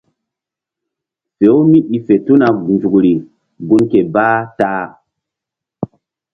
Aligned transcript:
Fe-u 1.37 1.59
mí 1.69 1.79
i 1.97 1.99
fe 2.07 2.15
tuna 2.25 2.47
nzukri 2.73 3.13
gun 3.67 3.83
ké 3.91 3.99
bah 4.13 4.39
ta. 4.57 4.71